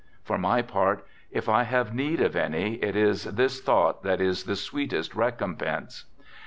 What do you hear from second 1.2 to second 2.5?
if I have need of